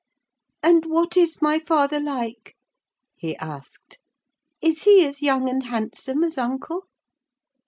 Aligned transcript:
"And 0.63 0.87
what 0.87 1.15
is 1.15 1.43
my 1.43 1.59
father 1.59 1.99
like?" 1.99 2.55
he 3.15 3.35
asked. 3.37 3.99
"Is 4.59 4.81
he 4.81 5.05
as 5.05 5.21
young 5.21 5.47
and 5.47 5.61
handsome 5.61 6.23
as 6.23 6.39
uncle?" 6.39 6.87